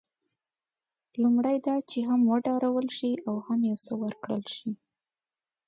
[1.21, 4.71] لومړی دا چې هم وډارول شي او هم یو څه ورکړل شي.